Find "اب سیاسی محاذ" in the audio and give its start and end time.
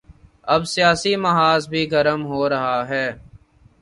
0.53-1.61